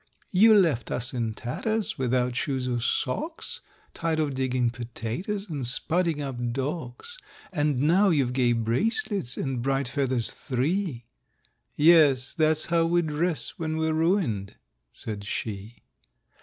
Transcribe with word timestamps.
—"You 0.31 0.55
left 0.55 0.89
us 0.89 1.13
in 1.13 1.35
tatters, 1.35 1.99
without 1.99 2.35
shoes 2.35 2.67
or 2.67 2.79
socks, 2.81 3.61
Tired 3.93 4.19
of 4.19 4.33
digging 4.33 4.71
potatoes, 4.71 5.47
and 5.47 5.63
spudding 5.63 6.19
up 6.21 6.53
docks; 6.53 7.19
And 7.53 7.77
now 7.81 8.09
you've 8.09 8.33
gay 8.33 8.53
bracelets 8.53 9.37
and 9.37 9.61
bright 9.61 9.87
feathers 9.87 10.31
three!"— 10.31 11.05
"Yes: 11.75 12.33
that's 12.33 12.65
how 12.73 12.85
we 12.85 13.03
dress 13.03 13.59
when 13.59 13.77
we're 13.77 13.93
ruined," 13.93 14.55
said 14.91 15.23
she. 15.23 15.75